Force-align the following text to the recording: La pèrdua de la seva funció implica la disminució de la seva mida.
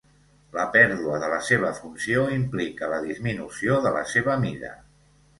La 0.53 0.63
pèrdua 0.75 1.17
de 1.23 1.27
la 1.33 1.41
seva 1.49 1.67
funció 1.79 2.23
implica 2.35 2.89
la 2.93 2.99
disminució 3.03 3.77
de 3.83 3.91
la 3.97 4.01
seva 4.13 4.39
mida. 4.45 4.73